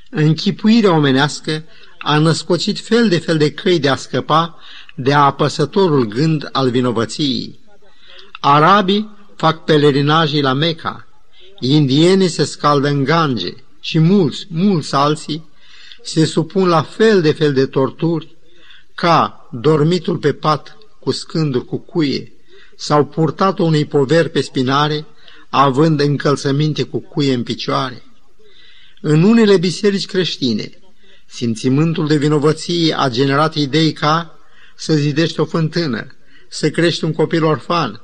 Închipuirea 0.10 0.92
omenească 0.92 1.64
a 2.00 2.18
născocit 2.18 2.80
fel 2.80 3.10
de 3.10 3.18
fel 3.18 3.38
de 3.38 3.52
căi 3.52 3.80
de 3.80 3.90
a 3.90 3.96
scăpa 3.96 4.60
de 4.96 5.14
apăsătorul 5.14 6.06
gând 6.06 6.50
al 6.52 6.70
vinovăției. 6.70 7.60
Arabii 8.40 9.10
fac 9.36 9.64
pelerinajii 9.64 10.42
la 10.42 10.54
Meca, 10.54 11.07
indienii 11.60 12.28
se 12.28 12.44
scaldă 12.44 12.88
în 12.88 13.04
Gange 13.04 13.54
și 13.80 14.00
mulți, 14.00 14.46
mulți 14.50 14.96
alții 14.96 15.50
se 16.04 16.26
supun 16.26 16.68
la 16.68 16.82
fel 16.82 17.22
de 17.22 17.32
fel 17.32 17.54
de 17.54 17.66
torturi 17.66 18.36
ca 18.96 19.50
dormitul 19.52 20.18
pe 20.18 20.34
pat 20.34 20.78
cu 21.00 21.12
scânduri 21.12 21.66
cu 21.66 21.78
cuie 21.78 22.32
sau 22.76 23.06
purtatul 23.06 23.66
unei 23.66 23.86
poveri 23.86 24.30
pe 24.30 24.42
spinare 24.42 25.06
având 25.50 26.00
încălțăminte 26.00 26.84
cu 26.84 27.00
cuie 27.00 27.34
în 27.34 27.44
picioare. 27.44 28.04
În 29.02 29.24
unele 29.24 29.58
biserici 29.58 30.06
creștine, 30.06 30.70
simțimântul 31.26 32.08
de 32.08 32.18
vinovăție 32.18 32.98
a 32.98 33.10
generat 33.10 33.56
idei 33.56 33.94
ca 33.94 34.40
să 34.76 34.94
zidești 34.94 35.40
o 35.40 35.46
fântână, 35.46 36.08
să 36.48 36.70
crești 36.70 37.04
un 37.04 37.14
copil 37.14 37.44
orfan 37.44 38.02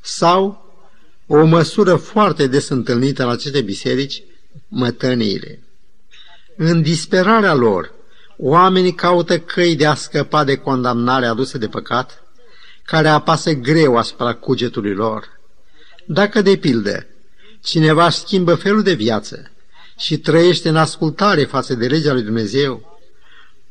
sau 0.00 0.65
o 1.26 1.44
măsură 1.44 1.96
foarte 1.96 2.46
des 2.46 2.68
întâlnită 2.68 3.22
în 3.22 3.28
aceste 3.28 3.60
biserici, 3.60 4.22
mătăniile. 4.68 5.62
În 6.56 6.82
disperarea 6.82 7.54
lor, 7.54 7.92
oamenii 8.38 8.94
caută 8.94 9.38
căi 9.38 9.76
de 9.76 9.86
a 9.86 9.94
scăpa 9.94 10.44
de 10.44 10.56
condamnarea 10.56 11.30
adusă 11.30 11.58
de 11.58 11.68
păcat, 11.68 12.22
care 12.84 13.08
apasă 13.08 13.52
greu 13.52 13.96
asupra 13.96 14.34
cugetului 14.34 14.94
lor. 14.94 15.40
Dacă, 16.06 16.42
de 16.42 16.56
pildă, 16.56 17.06
cineva 17.62 18.10
schimbă 18.10 18.54
felul 18.54 18.82
de 18.82 18.92
viață 18.92 19.50
și 19.98 20.18
trăiește 20.18 20.68
în 20.68 20.76
ascultare 20.76 21.44
față 21.44 21.74
de 21.74 21.86
legea 21.86 22.12
lui 22.12 22.22
Dumnezeu, 22.22 22.98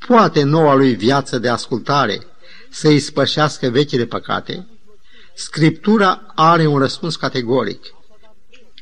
poate 0.08 0.44
noua 0.44 0.74
lui 0.74 0.96
viață 0.96 1.40
de 1.40 1.50
ascultare 1.50 2.28
să 2.70 2.88
îi 2.88 3.00
spășească 3.00 3.70
vechile 3.70 4.06
păcate? 4.06 4.68
Scriptura 5.38 6.32
are 6.36 6.68
un 6.68 6.78
răspuns 6.78 7.16
categoric, 7.16 7.94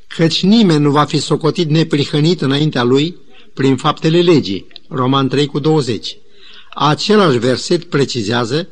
căci 0.08 0.44
nimeni 0.44 0.84
nu 0.84 0.92
va 0.92 1.06
fi 1.06 1.18
socotit 1.18 1.70
neprihănit 1.70 2.42
înaintea 2.42 2.84
lui 2.84 3.18
prin 3.54 3.78
faptele 3.78 4.22
legii, 4.22 4.68
Roman 4.90 5.28
3 5.28 5.46
cu 5.46 5.60
20. 5.60 6.18
Același 6.74 7.38
verset 7.38 7.84
precizează 7.84 8.68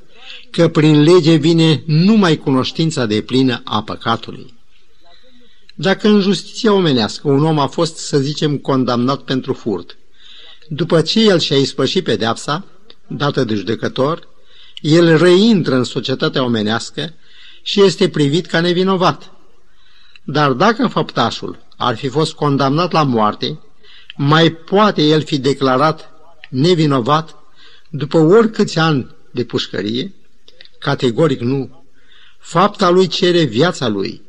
că 0.50 0.68
prin 0.68 1.02
lege 1.02 1.36
vine 1.36 1.84
numai 1.86 2.38
cunoștința 2.38 3.06
de 3.06 3.22
plină 3.22 3.62
a 3.64 3.84
păcatului. 3.84 4.54
Dacă 5.76 6.08
în 6.08 6.22
justiția 6.22 6.74
omenească 6.74 7.28
un 7.28 7.46
om 7.46 7.60
a 7.60 7.68
fost, 7.68 7.98
să 7.98 8.18
zicem, 8.18 8.58
condamnat 8.58 9.22
pentru 9.22 9.54
furt, 9.54 9.98
după 10.68 11.02
ce 11.02 11.20
el 11.20 11.40
și-a 11.40 11.58
ispășit 11.58 12.04
pedeapsa, 12.04 12.66
dată 13.08 13.44
de 13.44 13.56
judecător, 13.56 14.28
el 14.82 15.18
reintră 15.18 15.76
în 15.76 15.84
societatea 15.84 16.44
omenească 16.44 17.14
și 17.62 17.82
este 17.82 18.10
privit 18.10 18.46
ca 18.46 18.60
nevinovat. 18.60 19.32
Dar 20.24 20.52
dacă 20.52 20.88
făptașul 20.88 21.60
ar 21.78 21.96
fi 21.96 22.08
fost 22.08 22.34
condamnat 22.34 22.92
la 22.92 23.04
moarte, 23.04 23.60
mai 24.16 24.52
poate 24.52 25.02
el 25.02 25.24
fi 25.24 25.40
declarat 25.40 26.12
nevinovat 26.50 27.36
după 27.90 28.18
oricâți 28.18 28.80
ani 28.80 29.16
de 29.32 29.44
pușcărie? 29.44 30.14
Categoric 30.80 31.40
nu. 31.40 31.86
Fapta 32.40 32.90
lui 32.90 33.08
cere 33.08 33.44
viața 33.44 33.88
lui. 33.88 34.22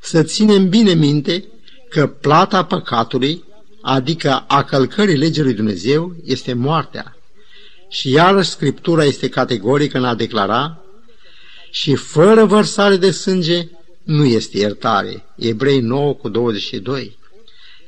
Să 0.00 0.22
ținem 0.22 0.68
bine 0.68 0.92
minte 0.92 1.44
că 1.88 2.06
plata 2.06 2.64
păcatului, 2.64 3.44
adică 3.82 4.44
a 4.48 4.64
călcării 4.64 5.16
legii 5.16 5.42
lui 5.42 5.54
Dumnezeu, 5.54 6.14
este 6.24 6.52
moartea. 6.52 7.16
Și 7.88 8.10
iarăși 8.10 8.48
Scriptura 8.48 9.04
este 9.04 9.28
categorică 9.28 9.98
în 9.98 10.04
a 10.04 10.14
declara 10.14 10.84
și 11.70 11.94
fără 11.94 12.44
vărsare 12.44 12.96
de 12.96 13.10
sânge 13.10 13.68
nu 14.02 14.24
este 14.24 14.58
iertare. 14.58 15.24
Ebrei 15.36 15.80
9 15.80 16.14
cu 16.14 16.28
22. 16.28 17.18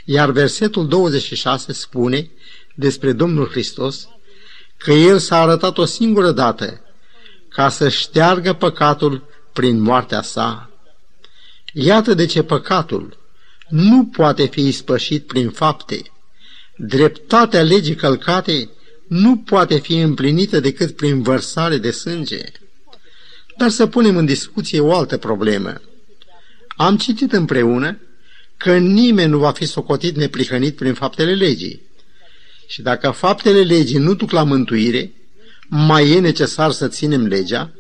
Iar 0.05 0.31
versetul 0.31 0.89
26 0.89 1.73
spune 1.73 2.31
despre 2.75 3.12
Domnul 3.12 3.49
Hristos 3.49 4.09
că 4.77 4.93
El 4.93 5.19
s-a 5.19 5.41
arătat 5.41 5.79
o 5.79 5.85
singură 5.85 6.31
dată 6.31 6.81
ca 7.49 7.69
să 7.69 7.89
șteargă 7.89 8.53
păcatul 8.53 9.25
prin 9.53 9.81
moartea 9.81 10.23
sa. 10.23 10.71
Iată 11.73 12.15
de 12.15 12.27
ce 12.27 12.43
păcatul 12.43 13.17
nu 13.69 14.07
poate 14.07 14.47
fi 14.47 14.67
ispășit 14.67 15.27
prin 15.27 15.51
fapte. 15.51 16.03
Dreptatea 16.77 17.62
legii 17.62 17.95
călcate 17.95 18.71
nu 19.09 19.37
poate 19.37 19.79
fi 19.79 19.99
împlinită 19.99 20.61
decât 20.61 20.97
prin 20.97 21.23
vărsare 21.23 21.77
de 21.77 21.91
sânge. 21.91 22.43
Dar 23.62 23.71
să 23.71 23.87
punem 23.87 24.16
în 24.16 24.25
discuție 24.25 24.81
o 24.81 24.95
altă 24.95 25.16
problemă. 25.16 25.81
Am 26.76 26.97
citit 26.97 27.33
împreună 27.33 27.99
că 28.57 28.76
nimeni 28.76 29.31
nu 29.31 29.38
va 29.38 29.50
fi 29.50 29.64
socotit 29.64 30.16
neprihănit 30.16 30.76
prin 30.76 30.95
faptele 30.95 31.35
legii. 31.35 31.83
Și 32.66 32.83
dacă 32.83 33.11
faptele 33.11 33.61
legii 33.61 33.99
nu 33.99 34.14
duc 34.14 34.31
la 34.31 34.42
mântuire, 34.42 35.12
mai 35.69 36.11
e 36.11 36.21
necesar 36.21 36.71
să 36.71 36.88
ținem 36.88 37.26
legea? 37.26 37.73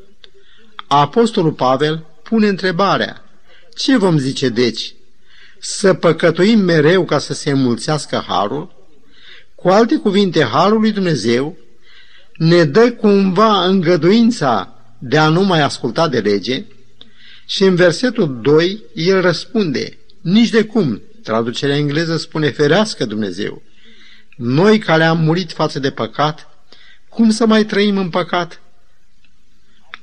Apostolul 0.86 1.52
Pavel 1.52 2.06
pune 2.22 2.48
întrebarea, 2.48 3.24
ce 3.76 3.96
vom 3.96 4.18
zice 4.18 4.48
deci? 4.48 4.94
Să 5.58 5.94
păcătuim 5.94 6.58
mereu 6.58 7.04
ca 7.04 7.18
să 7.18 7.34
se 7.34 7.50
înmulțească 7.50 8.24
harul? 8.28 8.74
Cu 9.54 9.68
alte 9.68 9.96
cuvinte, 9.96 10.44
harul 10.44 10.80
lui 10.80 10.92
Dumnezeu 10.92 11.56
ne 12.36 12.64
dă 12.64 12.92
cumva 12.92 13.64
îngăduința 13.64 14.71
de 15.04 15.18
a 15.18 15.28
nu 15.28 15.42
mai 15.42 15.60
asculta 15.60 16.08
de 16.08 16.20
lege 16.20 16.64
și 17.46 17.64
în 17.64 17.74
versetul 17.74 18.40
2 18.42 18.82
el 18.94 19.20
răspunde, 19.20 19.98
nici 20.20 20.48
de 20.48 20.64
cum, 20.64 21.02
traducerea 21.22 21.76
engleză 21.76 22.16
spune 22.16 22.50
ferească 22.50 23.04
Dumnezeu. 23.04 23.62
Noi 24.36 24.78
care 24.78 25.04
am 25.04 25.18
murit 25.18 25.52
față 25.52 25.78
de 25.78 25.90
păcat, 25.90 26.48
cum 27.08 27.30
să 27.30 27.46
mai 27.46 27.64
trăim 27.64 27.96
în 27.96 28.10
păcat? 28.10 28.60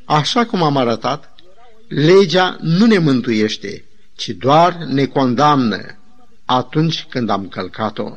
Așa 0.06 0.46
cum 0.46 0.63
am 0.63 0.77
arătat, 0.77 1.36
legea 1.88 2.58
nu 2.62 2.86
ne 2.86 2.98
mântuiește, 2.98 3.86
ci 4.15 4.29
doar 4.29 4.74
ne 4.74 5.06
condamnă 5.06 5.98
atunci 6.46 7.06
când 7.10 7.29
am 7.29 7.48
călcat-o. 7.48 8.10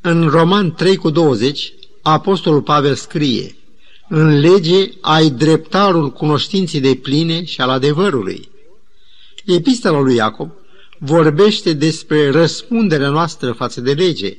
În 0.00 0.28
Roman 0.28 0.74
3 0.74 0.96
cu 0.96 1.10
20, 1.10 1.72
Apostolul 2.02 2.62
Pavel 2.62 2.94
scrie, 2.94 3.54
În 4.08 4.38
lege 4.38 4.90
ai 5.00 5.30
dreptarul 5.30 6.12
cunoștinții 6.12 6.80
de 6.80 6.94
pline 6.94 7.44
și 7.44 7.60
al 7.60 7.68
adevărului. 7.68 8.48
Epistola 9.44 10.00
lui 10.00 10.14
Iacob 10.14 10.50
vorbește 10.98 11.72
despre 11.72 12.30
răspunderea 12.30 13.08
noastră 13.08 13.52
față 13.52 13.80
de 13.80 13.92
lege. 13.92 14.36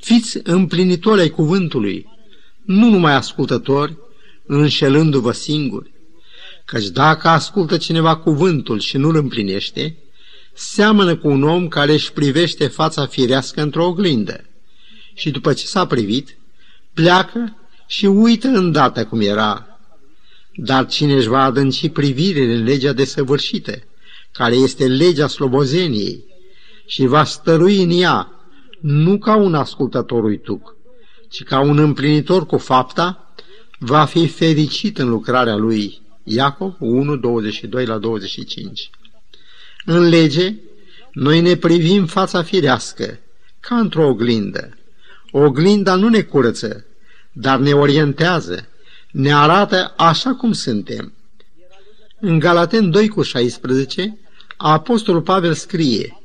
Fiți 0.00 0.38
împlinitori 0.42 1.20
ai 1.20 1.28
cuvântului, 1.28 2.06
nu 2.64 2.88
numai 2.88 3.14
ascultători, 3.14 3.96
înșelându-vă 4.46 5.32
singuri. 5.32 5.92
Căci 6.64 6.86
dacă 6.86 7.28
ascultă 7.28 7.76
cineva 7.76 8.16
cuvântul 8.16 8.80
și 8.80 8.96
nu-l 8.96 9.16
împlinește, 9.16 9.96
seamănă 10.54 11.16
cu 11.16 11.28
un 11.28 11.42
om 11.42 11.68
care 11.68 11.92
își 11.92 12.12
privește 12.12 12.66
fața 12.66 13.06
firească 13.06 13.62
într-o 13.62 13.86
oglindă 13.86 14.44
și 15.14 15.30
după 15.30 15.52
ce 15.52 15.66
s-a 15.66 15.86
privit, 15.86 16.36
pleacă 16.94 17.58
și 17.86 18.06
uită 18.06 18.48
îndată 18.48 19.04
cum 19.04 19.20
era. 19.20 19.78
Dar 20.56 20.86
cine 20.86 21.14
își 21.14 21.28
va 21.28 21.42
adânci 21.42 21.88
privirile 21.88 22.54
în 22.54 22.64
legea 22.64 22.92
desăvârșită, 22.92 23.82
care 24.32 24.54
este 24.54 24.86
legea 24.86 25.26
slobozeniei, 25.26 26.24
și 26.86 27.06
va 27.06 27.24
stărui 27.24 27.82
în 27.82 27.90
ea, 27.90 28.28
nu 28.80 29.18
ca 29.18 29.36
un 29.36 29.54
ascultător 29.54 30.24
uituc, 30.24 30.76
ci 31.28 31.42
ca 31.42 31.60
un 31.60 31.78
împlinitor 31.78 32.46
cu 32.46 32.58
fapta, 32.58 33.34
va 33.78 34.04
fi 34.04 34.28
fericit 34.28 34.98
în 34.98 35.08
lucrarea 35.08 35.56
lui. 35.56 36.02
Iacov 36.24 36.74
1, 36.78 37.16
22 37.16 37.86
la 37.86 37.98
25. 37.98 38.90
În 39.84 40.08
lege, 40.08 40.54
Noi 41.12 41.40
ne 41.40 41.56
privim 41.56 42.06
fața 42.06 42.42
firească, 42.42 43.18
ca 43.60 43.78
într-o 43.78 44.08
oglindă. 44.08 44.78
Oglinda 45.30 45.94
nu 45.94 46.08
ne 46.08 46.20
curăță, 46.20 46.86
dar 47.34 47.58
ne 47.58 47.72
orientează, 47.72 48.68
ne 49.10 49.34
arată 49.34 49.94
așa 49.96 50.34
cum 50.34 50.52
suntem. 50.52 51.12
În 52.20 52.38
Galaten 52.38 52.90
2 52.90 53.08
cu 53.08 53.22
16, 53.22 54.18
Apostolul 54.56 55.22
Pavel 55.22 55.54
scrie, 55.54 56.18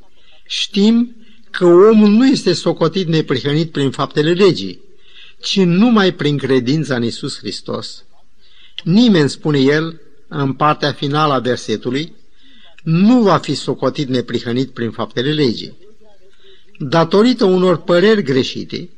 Știm 0.46 1.16
că 1.51 1.66
omul 1.66 2.10
nu 2.10 2.28
este 2.28 2.54
socotit 2.54 3.08
neprihănit 3.08 3.72
prin 3.72 3.92
faptele 3.92 4.32
legii, 4.32 4.82
ci 5.42 5.60
numai 5.60 6.13
prin 6.13 6.38
credința 6.38 6.96
în 6.96 7.04
Isus 7.04 7.38
Hristos. 7.38 8.04
Nimeni, 8.84 9.30
spune 9.30 9.60
el, 9.60 10.01
în 10.28 10.54
partea 10.54 10.92
finală 10.92 11.34
a 11.34 11.39
versetului, 11.39 12.13
nu 12.84 13.22
va 13.22 13.38
fi 13.38 13.54
socotit 13.54 14.08
neprihănit 14.08 14.70
prin 14.70 14.92
faptele 14.92 15.32
legii. 15.32 15.78
Datorită 16.78 17.46
unor 17.46 17.78
păreri 17.78 18.24
greșite, 18.24 18.89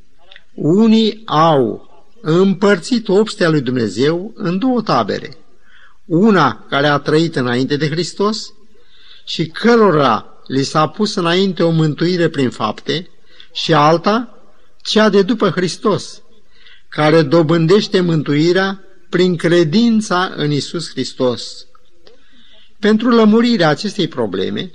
unii 0.53 1.22
au 1.25 1.90
împărțit 2.22 3.08
obstea 3.08 3.50
lui 3.50 3.62
Dumnezeu 3.62 4.34
în 4.36 4.58
două 4.58 4.82
tabere. 4.82 5.38
Una 6.06 6.66
care 6.70 6.88
a 6.88 6.98
trăit 6.98 7.36
înainte 7.36 7.75
de 7.75 7.90
Hristos 7.90 8.54
și 9.25 9.46
cărora 9.48 10.25
li 10.48 10.63
s-a 10.63 10.88
pus 10.88 11.16
înainte 11.16 11.63
o 11.63 11.70
mântuire 11.70 12.30
prin 12.30 12.50
fapte 12.50 13.10
și 13.54 13.74
alta, 13.74 14.36
cea 14.82 15.10
de 15.10 15.22
după 15.22 15.50
Hristos, 15.50 16.22
care 16.90 17.22
dobândește 17.22 18.01
mântuirea 18.01 18.84
prin 19.10 19.36
credința 19.36 20.34
în 20.36 20.51
Isus 20.51 20.90
Hristos. 20.90 21.66
Pentru 22.80 23.10
lămurirea 23.10 23.70
acestei 23.70 24.08
probleme, 24.08 24.72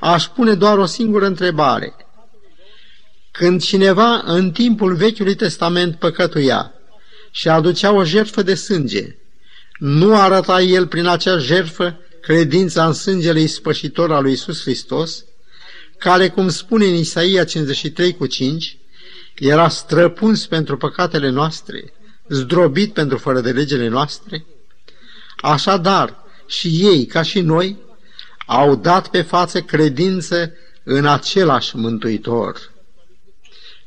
aș 0.00 0.26
pune 0.26 0.54
doar 0.54 0.78
o 0.78 0.86
singură 0.86 1.26
întrebare. 1.26 1.94
Când 3.30 3.62
cineva 3.62 4.22
în 4.24 4.50
timpul 4.50 4.94
Vechiului 4.94 5.34
Testament 5.34 5.96
păcătuia 5.96 6.72
și 7.38 7.48
aducea 7.48 7.92
o 7.92 8.04
jertfă 8.04 8.42
de 8.42 8.54
sânge, 8.54 9.16
nu 9.78 10.16
arăta 10.16 10.60
el 10.60 10.86
prin 10.86 11.06
acea 11.06 11.38
jertfă 11.38 11.98
credința 12.20 12.86
în 12.86 12.92
sângele 12.92 13.40
ispășitor 13.40 14.12
al 14.12 14.22
lui 14.22 14.32
Isus 14.32 14.60
Hristos, 14.60 15.24
care, 15.98 16.28
cum 16.28 16.48
spune 16.48 16.86
în 16.86 16.94
Isaia 16.94 17.44
53 17.44 18.16
cu 18.16 18.26
5, 18.26 18.78
era 19.34 19.68
străpuns 19.68 20.46
pentru 20.46 20.76
păcatele 20.76 21.28
noastre, 21.28 21.92
zdrobit 22.28 22.92
pentru 22.92 23.18
fără 23.18 23.40
de 23.40 23.50
legele 23.50 23.88
noastre? 23.88 24.44
Așadar, 25.36 26.16
și 26.46 26.68
ei, 26.68 27.06
ca 27.06 27.22
și 27.22 27.40
noi, 27.40 27.78
au 28.46 28.76
dat 28.76 29.08
pe 29.08 29.22
față 29.22 29.60
credință 29.60 30.52
în 30.82 31.06
același 31.06 31.76
Mântuitor. 31.76 32.72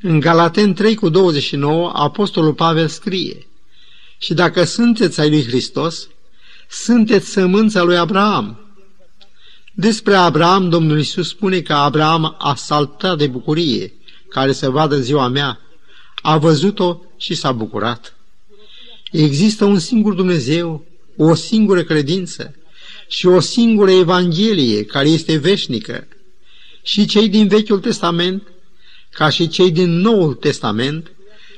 În 0.03 0.19
Galaten 0.19 0.73
3 0.73 0.95
cu 0.95 1.09
29, 1.09 1.91
Apostolul 1.93 2.53
Pavel 2.53 2.87
scrie, 2.87 3.47
Și 4.17 4.33
dacă 4.33 4.63
sunteți 4.63 5.19
ai 5.19 5.29
lui 5.29 5.43
Hristos, 5.43 6.07
sunteți 6.69 7.29
sămânța 7.29 7.83
lui 7.83 7.97
Abraham. 7.97 8.59
Despre 9.73 10.15
Abraham, 10.15 10.69
Domnul 10.69 10.97
Iisus 10.97 11.27
spune 11.27 11.59
că 11.59 11.73
Abraham 11.73 12.35
a 12.39 12.55
saltat 12.55 13.17
de 13.17 13.27
bucurie, 13.27 13.93
care 14.29 14.51
să 14.51 14.69
vadă 14.69 14.99
ziua 14.99 15.27
mea, 15.27 15.59
a 16.21 16.37
văzut-o 16.37 17.01
și 17.17 17.35
s-a 17.35 17.51
bucurat. 17.51 18.15
Există 19.11 19.65
un 19.65 19.79
singur 19.79 20.13
Dumnezeu, 20.13 20.85
o 21.17 21.33
singură 21.33 21.83
credință 21.83 22.55
și 23.07 23.27
o 23.27 23.39
singură 23.39 23.91
Evanghelie 23.91 24.85
care 24.85 25.09
este 25.09 25.37
veșnică. 25.37 26.07
Și 26.83 27.05
cei 27.05 27.29
din 27.29 27.47
Vechiul 27.47 27.79
Testament, 27.79 28.43
ca 29.11 29.29
și 29.29 29.47
cei 29.47 29.71
din 29.71 29.89
Noul 29.89 30.33
Testament, 30.33 31.11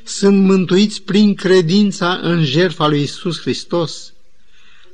sunt 0.03 0.43
mântuiți 0.43 1.01
prin 1.01 1.36
credința 1.36 2.19
în 2.21 2.43
jertfa 2.43 2.88
lui 2.88 3.01
Isus 3.01 3.39
Hristos 3.39 4.13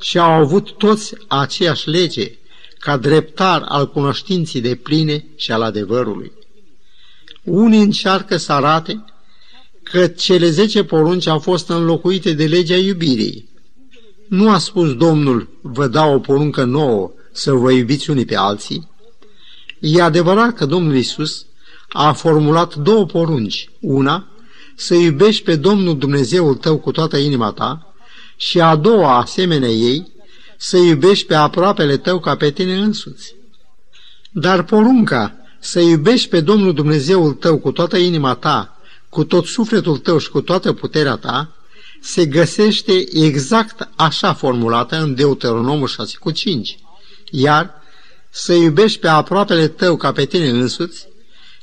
și 0.01 0.17
au 0.17 0.31
avut 0.31 0.71
toți 0.71 1.13
aceeași 1.27 1.89
lege 1.89 2.37
ca 2.79 2.97
dreptar 2.97 3.61
al 3.67 3.91
cunoștinții 3.91 4.61
de 4.61 4.75
pline 4.75 5.25
și 5.35 5.51
al 5.51 5.61
adevărului. 5.61 6.31
Unii 7.43 7.81
încearcă 7.81 8.37
să 8.37 8.51
arate 8.51 9.03
că 9.83 10.07
cele 10.07 10.49
zece 10.49 10.83
porunci 10.83 11.27
au 11.27 11.39
fost 11.39 11.69
înlocuite 11.69 12.33
de 12.33 12.45
legea 12.45 12.75
iubirii. 12.75 13.49
Nu 14.27 14.49
a 14.49 14.57
spus 14.57 14.93
Domnul, 14.93 15.49
vă 15.61 15.87
dau 15.87 16.13
o 16.13 16.19
poruncă 16.19 16.63
nouă, 16.63 17.11
să 17.31 17.51
vă 17.51 17.71
iubiți 17.71 18.09
unii 18.09 18.25
pe 18.25 18.35
alții? 18.35 18.89
E 19.79 20.01
adevărat 20.01 20.55
că 20.55 20.65
Domnul 20.65 20.95
Isus 20.95 21.45
a 21.89 22.11
formulat 22.11 22.75
două 22.75 23.05
porunci. 23.05 23.69
Una, 23.79 24.27
să 24.75 24.93
iubești 24.93 25.43
pe 25.43 25.55
Domnul 25.55 25.97
Dumnezeul 25.97 26.55
tău 26.55 26.77
cu 26.77 26.91
toată 26.91 27.17
inima 27.17 27.51
ta 27.51 27.93
și 28.35 28.59
a 28.59 28.75
doua, 28.75 29.17
asemenea 29.17 29.69
ei, 29.69 30.11
să 30.57 30.77
iubești 30.77 31.25
pe 31.25 31.35
aproapele 31.35 31.97
tău 31.97 32.19
ca 32.19 32.35
pe 32.35 32.51
tine 32.51 32.75
însuți. 32.77 33.35
Dar 34.31 34.63
porunca 34.63 35.35
să 35.59 35.79
iubești 35.79 36.29
pe 36.29 36.41
Domnul 36.41 36.73
Dumnezeul 36.73 37.33
tău 37.33 37.57
cu 37.57 37.71
toată 37.71 37.97
inima 37.97 38.35
ta, 38.35 38.79
cu 39.09 39.23
tot 39.23 39.45
sufletul 39.45 39.97
tău 39.97 40.17
și 40.17 40.29
cu 40.29 40.41
toată 40.41 40.73
puterea 40.73 41.15
ta, 41.15 41.53
se 42.01 42.25
găsește 42.25 43.03
exact 43.13 43.89
așa 43.95 44.33
formulată 44.33 45.01
în 45.01 45.15
Deuteronomul 45.15 45.87
6 45.87 46.17
cu 46.19 46.31
5. 46.31 46.79
Iar 47.29 47.73
să 48.29 48.53
iubești 48.53 48.99
pe 48.99 49.07
aproapele 49.07 49.67
tău 49.67 49.97
ca 49.97 50.11
pe 50.11 50.25
tine 50.25 50.49
însuți, 50.49 51.07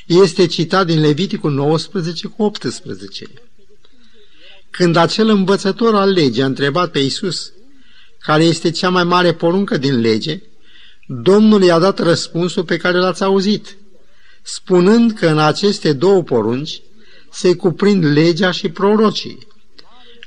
este 0.07 0.47
citat 0.47 0.87
din 0.87 1.01
Leviticul 1.01 1.53
19 1.53 2.29
cu 2.29 2.42
18. 2.42 3.27
Când 4.71 4.97
acel 4.97 5.29
învățător 5.29 5.95
al 5.95 6.11
legii 6.11 6.42
a 6.42 6.47
întrebat 6.47 6.90
pe 6.90 6.99
Isus, 6.99 7.53
care 8.19 8.45
este 8.45 8.71
cea 8.71 8.90
mai 8.90 9.05
mare 9.05 9.35
poruncă 9.35 9.77
din 9.77 10.01
lege, 10.01 10.42
Domnul 11.07 11.62
i-a 11.62 11.79
dat 11.79 11.99
răspunsul 11.99 12.64
pe 12.64 12.77
care 12.77 12.99
l-ați 12.99 13.23
auzit, 13.23 13.77
spunând 14.42 15.12
că 15.12 15.27
în 15.27 15.38
aceste 15.38 15.92
două 15.92 16.23
porunci 16.23 16.81
se 17.31 17.55
cuprind 17.55 18.05
legea 18.05 18.51
și 18.51 18.69
prorocii. 18.69 19.47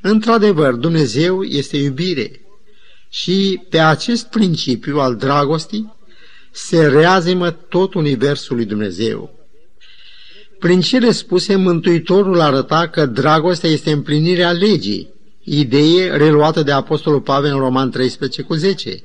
Într-adevăr, 0.02 0.74
Dumnezeu 0.74 1.44
este 1.44 1.78
iubire 1.78 2.42
și 3.10 3.62
pe 3.70 3.80
acest 3.80 4.26
principiu 4.26 5.00
al 5.00 5.16
dragostii 5.16 5.94
se 6.52 6.88
reazimă 6.88 7.52
tot 7.52 7.94
universul 7.94 8.56
lui 8.56 8.66
Dumnezeu. 8.66 9.39
Prin 10.60 10.82
cele 10.82 11.12
spuse, 11.12 11.56
Mântuitorul 11.56 12.40
arăta 12.40 12.88
că 12.88 13.06
dragostea 13.06 13.70
este 13.70 13.92
împlinirea 13.92 14.52
legii, 14.52 15.14
idee 15.44 16.16
reluată 16.18 16.64
de 16.64 16.72
Apostolul 16.72 17.22
Pavel 17.22 17.54
în 17.54 17.60
Roman 17.60 17.90
13 17.90 18.42
cu 18.42 18.54
10, 18.54 19.04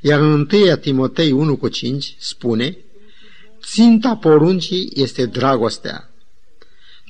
iar 0.00 0.20
în 0.20 0.32
1 0.32 0.76
Timotei 0.80 1.32
1 1.32 1.56
cu 1.56 1.68
5 1.68 2.16
spune 2.18 2.76
Ținta 3.62 4.16
poruncii 4.16 4.90
este 4.94 5.26
dragostea. 5.26 6.10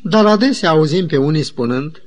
Dar 0.03 0.27
adesea 0.27 0.71
auzim 0.71 1.07
pe 1.07 1.17
unii 1.17 1.43
spunând, 1.43 2.03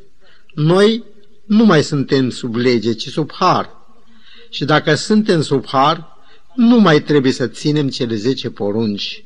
noi 0.53 1.03
nu 1.45 1.65
mai 1.65 1.83
suntem 1.83 2.29
sub 2.29 2.55
lege, 2.55 2.93
ci 2.93 3.07
sub 3.07 3.31
har. 3.33 3.69
Și 4.49 4.65
dacă 4.65 4.95
suntem 4.95 5.41
sub 5.41 5.65
har, 5.67 6.07
nu 6.55 6.79
mai 6.79 7.01
trebuie 7.01 7.31
să 7.31 7.47
ținem 7.47 7.89
cele 7.89 8.15
zece 8.15 8.49
porunci. 8.49 9.23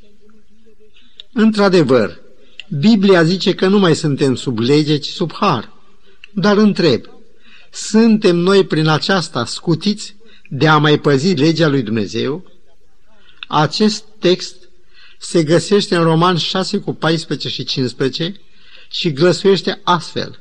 Într-adevăr, 1.34 2.20
Biblia 2.70 3.24
zice 3.24 3.54
că 3.54 3.68
nu 3.68 3.80
mai 3.80 3.96
suntem 3.96 4.36
sub 4.36 4.60
lege, 4.60 4.98
ci 4.98 5.08
sub 5.08 5.34
har. 5.34 5.74
Dar 6.32 6.58
întreb, 6.58 7.06
suntem 7.72 8.36
noi 8.36 8.66
prin 8.66 8.88
aceasta 8.88 9.46
scutiți 9.46 10.16
de 10.50 10.68
a 10.68 10.78
mai 10.78 11.00
păzi 11.00 11.34
legea 11.34 11.68
lui 11.68 11.82
Dumnezeu? 11.82 12.52
Acest 13.48 14.04
text 14.20 14.56
se 15.18 15.44
găsește 15.44 15.96
în 15.96 16.04
Roman 16.04 16.38
6 16.38 16.78
cu 16.78 16.94
14 16.94 17.50
și 17.50 17.64
15 17.64 18.40
și 18.90 19.14
glăsuiește 19.14 19.80
astfel, 19.84 20.40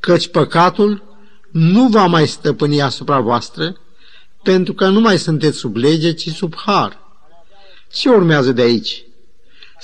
căci 0.00 0.28
păcatul 0.28 1.16
nu 1.50 1.88
va 1.88 2.06
mai 2.06 2.28
stăpâni 2.28 2.82
asupra 2.82 3.20
voastră, 3.20 3.80
pentru 4.42 4.74
că 4.74 4.88
nu 4.88 5.00
mai 5.00 5.18
sunteți 5.18 5.58
sub 5.58 5.76
lege, 5.76 6.12
ci 6.12 6.28
sub 6.28 6.54
har. 6.56 6.98
Ce 7.92 8.08
urmează 8.08 8.52
de 8.52 8.62
aici? 8.62 9.04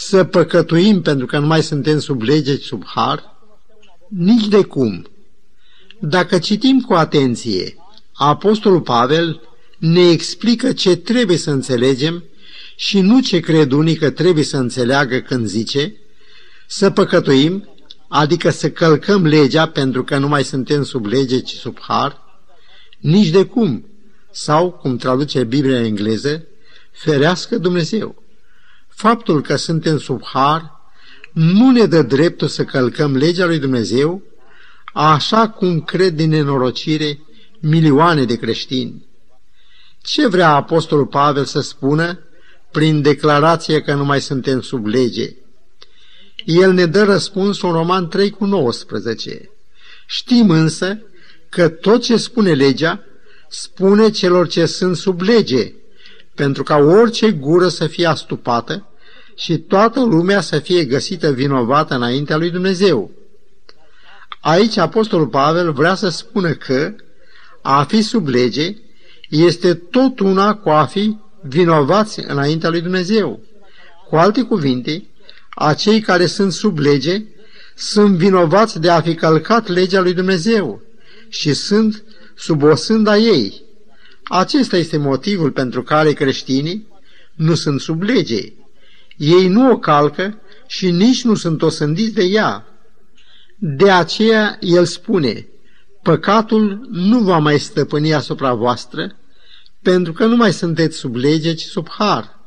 Să 0.00 0.24
păcătuim 0.24 1.02
pentru 1.02 1.26
că 1.26 1.38
nu 1.38 1.46
mai 1.46 1.62
suntem 1.62 1.98
sub 1.98 2.22
lege, 2.22 2.56
ci 2.56 2.64
sub 2.64 2.84
har? 2.86 3.36
Nici 4.08 4.48
de 4.48 4.62
cum. 4.62 5.06
Dacă 6.00 6.38
citim 6.38 6.80
cu 6.80 6.94
atenție, 6.94 7.76
Apostolul 8.12 8.80
Pavel 8.80 9.40
ne 9.78 10.10
explică 10.10 10.72
ce 10.72 10.96
trebuie 10.96 11.36
să 11.36 11.50
înțelegem 11.50 12.24
și 12.76 13.00
nu 13.00 13.20
ce 13.20 13.40
cred 13.40 13.72
unii 13.72 13.96
că 13.96 14.10
trebuie 14.10 14.44
să 14.44 14.56
înțeleagă 14.56 15.18
când 15.18 15.46
zice 15.46 15.96
să 16.66 16.90
păcătuim, 16.90 17.68
adică 18.08 18.50
să 18.50 18.70
călcăm 18.70 19.26
legea 19.26 19.66
pentru 19.66 20.04
că 20.04 20.18
nu 20.18 20.28
mai 20.28 20.44
suntem 20.44 20.82
sub 20.82 21.06
lege, 21.06 21.40
ci 21.40 21.52
sub 21.52 21.78
har, 21.80 22.22
nici 22.98 23.28
de 23.28 23.44
cum, 23.44 23.86
sau, 24.30 24.70
cum 24.70 24.96
traduce 24.96 25.44
Biblia 25.44 25.78
în 25.78 25.84
engleză, 25.84 26.44
ferească 26.92 27.58
Dumnezeu. 27.58 28.26
Faptul 28.98 29.42
că 29.42 29.56
suntem 29.56 29.98
sub 29.98 30.24
har 30.24 30.80
nu 31.32 31.70
ne 31.70 31.86
dă 31.86 32.02
dreptul 32.02 32.48
să 32.48 32.64
călcăm 32.64 33.16
legea 33.16 33.46
lui 33.46 33.58
Dumnezeu, 33.58 34.22
așa 34.94 35.48
cum 35.48 35.80
cred 35.80 36.14
din 36.14 36.28
nenorocire 36.28 37.20
milioane 37.60 38.24
de 38.24 38.36
creștini. 38.36 39.06
Ce 40.02 40.26
vrea 40.26 40.54
Apostolul 40.54 41.06
Pavel 41.06 41.44
să 41.44 41.60
spună 41.60 42.18
prin 42.70 43.02
declarație 43.02 43.80
că 43.80 43.94
nu 43.94 44.04
mai 44.04 44.20
suntem 44.20 44.60
sub 44.60 44.86
lege? 44.86 45.36
El 46.44 46.72
ne 46.72 46.86
dă 46.86 47.04
răspunsul 47.04 47.68
în 47.68 47.74
Roman 47.74 48.08
3 48.08 48.30
cu 48.30 48.44
19. 48.44 49.50
Știm 50.06 50.50
însă 50.50 51.02
că 51.48 51.68
tot 51.68 52.02
ce 52.02 52.16
spune 52.16 52.52
legea, 52.52 53.04
spune 53.48 54.10
celor 54.10 54.48
ce 54.48 54.66
sunt 54.66 54.96
sub 54.96 55.20
lege, 55.20 55.72
pentru 56.38 56.62
ca 56.62 56.76
orice 56.76 57.30
gură 57.30 57.68
să 57.68 57.86
fie 57.86 58.06
astupată 58.06 58.86
și 59.36 59.58
toată 59.58 60.04
lumea 60.04 60.40
să 60.40 60.58
fie 60.58 60.84
găsită 60.84 61.30
vinovată 61.32 61.94
înaintea 61.94 62.36
lui 62.36 62.50
Dumnezeu. 62.50 63.10
Aici 64.40 64.76
Apostolul 64.76 65.26
Pavel 65.26 65.72
vrea 65.72 65.94
să 65.94 66.08
spună 66.08 66.52
că 66.52 66.94
a 67.62 67.82
fi 67.82 68.02
sub 68.02 68.26
lege 68.26 68.76
este 69.28 69.74
tot 69.74 70.20
una 70.20 70.54
cu 70.54 70.68
a 70.68 70.84
fi 70.84 71.16
vinovați 71.40 72.20
înaintea 72.26 72.70
lui 72.70 72.80
Dumnezeu. 72.80 73.40
Cu 74.08 74.16
alte 74.16 74.42
cuvinte, 74.42 75.08
acei 75.54 76.00
care 76.00 76.26
sunt 76.26 76.52
sub 76.52 76.78
lege 76.78 77.22
sunt 77.74 78.16
vinovați 78.16 78.80
de 78.80 78.90
a 78.90 79.00
fi 79.00 79.14
călcat 79.14 79.66
legea 79.66 80.00
lui 80.00 80.14
Dumnezeu 80.14 80.82
și 81.28 81.52
sunt 81.52 82.04
sub 82.34 82.62
o 82.62 82.74
sânda 82.74 83.16
ei. 83.16 83.66
Acesta 84.28 84.76
este 84.76 84.96
motivul 84.96 85.50
pentru 85.50 85.82
care 85.82 86.12
creștinii 86.12 86.86
nu 87.34 87.54
sunt 87.54 87.80
sub 87.80 88.02
lege. 88.02 88.52
Ei 89.16 89.48
nu 89.48 89.70
o 89.70 89.78
calcă 89.78 90.40
și 90.66 90.90
nici 90.90 91.24
nu 91.24 91.34
sunt 91.34 91.62
osândiți 91.62 92.14
de 92.14 92.24
ea. 92.24 92.66
De 93.56 93.90
aceea 93.90 94.58
el 94.60 94.84
spune, 94.84 95.48
păcatul 96.02 96.88
nu 96.90 97.18
va 97.18 97.38
mai 97.38 97.58
stăpâni 97.58 98.14
asupra 98.14 98.54
voastră, 98.54 99.16
pentru 99.82 100.12
că 100.12 100.26
nu 100.26 100.36
mai 100.36 100.52
sunteți 100.52 100.96
sub 100.96 101.14
lege, 101.14 101.54
ci 101.54 101.62
sub 101.62 101.88
har. 101.88 102.38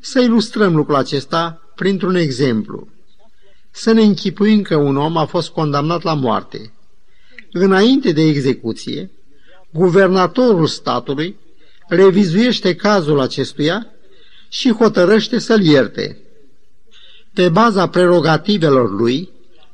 Să 0.00 0.20
ilustrăm 0.20 0.76
lucrul 0.76 0.96
acesta 0.96 1.72
printr-un 1.74 2.14
exemplu. 2.14 2.88
Să 3.70 3.92
ne 3.92 4.02
închipuim 4.02 4.62
că 4.62 4.76
un 4.76 4.96
om 4.96 5.16
a 5.16 5.24
fost 5.24 5.50
condamnat 5.50 6.02
la 6.02 6.14
moarte. 6.14 6.72
Înainte 7.52 8.12
de 8.12 8.22
execuție, 8.22 9.10
guvernatorul 9.72 10.66
statului 10.66 11.36
revizuiește 11.88 12.74
cazul 12.74 13.20
acestuia 13.20 13.86
și 14.48 14.72
hotărăște 14.72 15.38
să-l 15.38 15.62
ierte. 15.62 16.18
Pe 17.34 17.48
baza 17.48 17.88
prerogativelor 17.88 18.90
lui, 18.90 19.30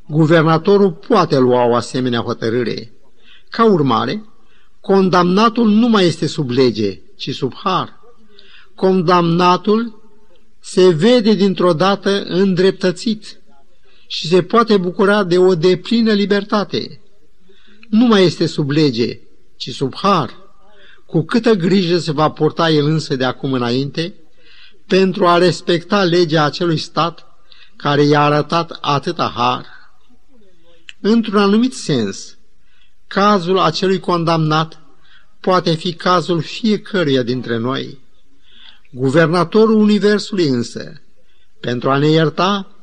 guvernatorul 0.07 0.93
poate 0.93 1.39
lua 1.39 1.65
o 1.65 1.75
asemenea 1.75 2.21
hotărâre. 2.21 2.93
Ca 3.51 3.65
urmare, 3.65 4.25
condamnatul 4.81 5.69
nu 5.69 5.89
mai 5.89 6.07
este 6.07 6.27
sub 6.27 6.51
lege, 6.51 7.01
ci 7.17 7.35
sub 7.35 7.53
har. 7.55 8.01
Condamnatul 8.75 10.03
se 10.61 10.89
vede 10.89 11.35
dintr-o 11.35 11.73
dată 11.73 12.23
îndreptățit 12.23 13.41
și 14.07 14.27
se 14.27 14.43
poate 14.43 14.77
bucura 14.77 15.25
de 15.25 15.39
o 15.39 15.55
deplină 15.55 16.13
libertate. 16.13 17.01
Nu 17.91 18.07
mai 18.07 18.25
este 18.25 18.47
sub 18.47 18.71
lege, 18.71 19.21
ci 19.59 19.71
sub 19.71 19.95
har. 19.95 20.37
Cu 21.07 21.23
câtă 21.23 21.53
grijă 21.53 21.99
se 21.99 22.13
va 22.13 22.31
purta 22.31 22.71
el 22.71 22.87
însă 22.87 23.17
de 23.17 23.25
acum 23.25 23.53
înainte 23.53 24.15
pentru 24.87 25.27
a 25.27 25.39
respecta 25.39 26.03
legea 26.03 26.45
acelui 26.45 26.77
stat 26.77 27.27
care 27.77 28.03
i-a 28.03 28.21
arătat 28.21 28.79
atâta 28.81 29.33
har. 29.37 29.67
Într-un 31.01 31.41
anumit 31.41 31.75
sens, 31.75 32.37
cazul 33.07 33.59
acelui 33.59 34.01
condamnat 34.01 34.81
poate 35.41 35.75
fi 35.75 35.93
cazul 35.95 36.41
fiecăruia 36.41 37.23
dintre 37.23 37.57
noi. 37.57 37.99
Guvernatorul 38.93 39.81
Universului 39.81 40.47
însă, 40.47 41.03
pentru 41.61 41.91
a 41.91 41.99
ne 41.99 42.09
ierta, 42.09 42.77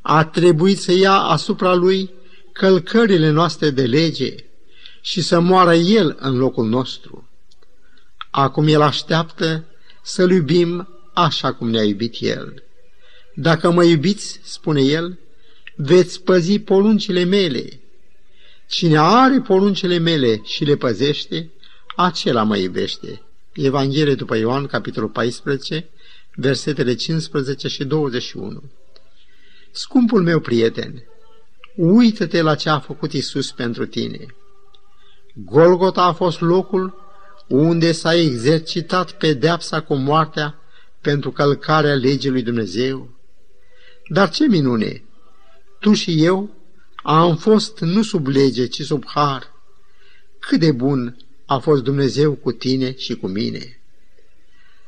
a 0.00 0.24
trebuit 0.24 0.78
să 0.78 0.92
ia 0.92 1.14
asupra 1.14 1.74
lui 1.74 2.10
călcările 2.52 3.30
noastre 3.30 3.70
de 3.70 3.86
lege 3.86 4.34
și 5.00 5.20
să 5.22 5.40
moară 5.40 5.74
el 5.74 6.16
în 6.20 6.38
locul 6.38 6.66
nostru. 6.66 7.28
Acum 8.30 8.66
el 8.66 8.80
așteaptă 8.80 9.64
să-l 10.02 10.30
iubim 10.30 10.88
așa 11.14 11.52
cum 11.52 11.70
ne-a 11.70 11.82
iubit 11.84 12.16
el. 12.20 12.62
Dacă 13.34 13.70
mă 13.70 13.84
iubiți, 13.84 14.40
spune 14.42 14.80
el, 14.80 15.18
veți 15.76 16.22
păzi 16.22 16.58
poruncile 16.58 17.24
mele. 17.24 17.80
Cine 18.68 18.98
are 18.98 19.40
poruncile 19.40 19.98
mele 19.98 20.40
și 20.44 20.64
le 20.64 20.76
păzește, 20.76 21.50
acela 21.96 22.42
mă 22.42 22.56
iubește. 22.56 23.22
Evanghelie 23.52 24.14
după 24.14 24.36
Ioan, 24.36 24.66
capitolul 24.66 25.08
14, 25.08 25.88
versetele 26.34 26.94
15 26.94 27.68
și 27.68 27.84
21. 27.84 28.62
Scumpul 29.70 30.22
meu 30.22 30.40
prieten, 30.40 31.02
uită-te 31.76 32.42
la 32.42 32.54
ce 32.54 32.68
a 32.68 32.78
făcut 32.78 33.12
Isus 33.12 33.50
pentru 33.50 33.86
tine. 33.86 34.26
Golgota 35.34 36.02
a 36.02 36.12
fost 36.12 36.40
locul 36.40 37.06
unde 37.48 37.92
s-a 37.92 38.14
exercitat 38.14 39.12
pedeapsa 39.12 39.80
cu 39.80 39.94
moartea 39.94 40.58
pentru 41.00 41.30
călcarea 41.30 41.94
legii 41.94 42.30
lui 42.30 42.42
Dumnezeu. 42.42 43.10
Dar 44.08 44.30
ce 44.30 44.46
minune! 44.46 45.02
Tu 45.80 45.92
și 45.92 46.24
eu 46.24 46.50
am 47.02 47.36
fost 47.36 47.78
nu 47.78 48.02
sub 48.02 48.26
lege, 48.26 48.66
ci 48.66 48.82
sub 48.82 49.04
har. 49.06 49.52
Cât 50.38 50.60
de 50.60 50.72
bun 50.72 51.16
a 51.46 51.58
fost 51.58 51.82
Dumnezeu 51.82 52.32
cu 52.32 52.52
tine 52.52 52.96
și 52.96 53.16
cu 53.16 53.26
mine. 53.26 53.80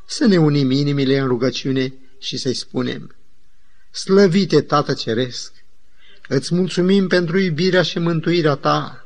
Să 0.06 0.26
ne 0.26 0.38
unim 0.38 0.70
inimile 0.70 1.18
în 1.18 1.26
rugăciune 1.26 1.94
și 2.18 2.36
să-i 2.36 2.54
spunem, 2.54 3.14
Slăvite, 3.90 4.60
Tată 4.60 4.94
Ceresc, 4.94 5.52
îți 6.28 6.54
mulțumim 6.54 7.06
pentru 7.06 7.38
iubirea 7.38 7.82
și 7.82 7.98
mântuirea 7.98 8.54
ta. 8.54 9.04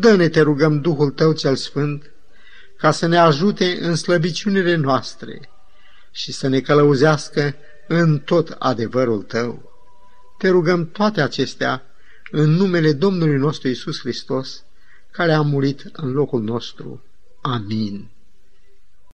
Dă-ne, 0.00 0.28
te 0.28 0.40
rugăm, 0.40 0.80
Duhul 0.80 1.10
tău 1.10 1.32
cel 1.32 1.56
Sfânt, 1.56 2.10
ca 2.76 2.90
să 2.90 3.06
ne 3.06 3.18
ajute 3.18 3.78
în 3.80 3.96
slăbiciunile 3.96 4.74
noastre 4.74 5.50
și 6.10 6.32
să 6.32 6.48
ne 6.48 6.60
călăuzească 6.60 7.54
în 7.88 8.18
tot 8.18 8.56
adevărul 8.58 9.22
tău. 9.22 9.70
Te 10.38 10.48
rugăm 10.48 10.90
toate 10.90 11.20
acestea 11.20 11.82
în 12.30 12.50
numele 12.50 12.92
Domnului 12.92 13.36
nostru 13.36 13.68
Isus 13.68 14.00
Hristos, 14.00 14.64
care 15.10 15.32
a 15.32 15.40
murit 15.40 15.90
în 15.92 16.12
locul 16.12 16.42
nostru. 16.42 17.04
Amin. 17.42 18.10